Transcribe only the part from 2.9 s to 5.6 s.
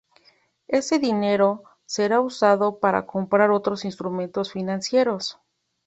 comprar otros instrumentos financieros.